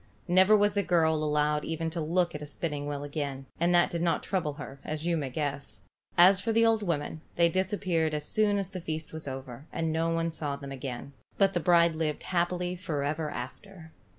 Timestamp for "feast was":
8.81-9.27